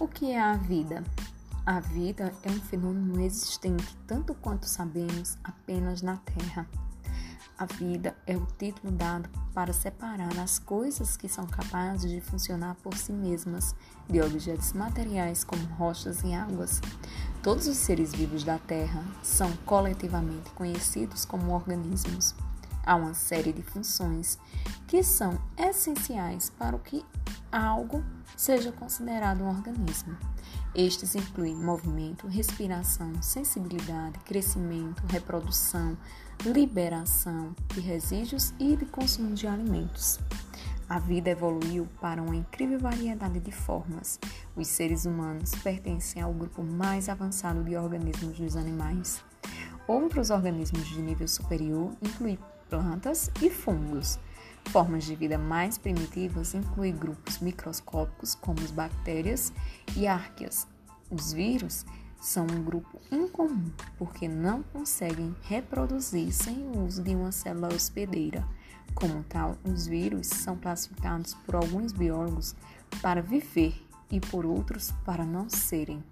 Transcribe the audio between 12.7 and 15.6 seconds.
por si mesmas de objetos materiais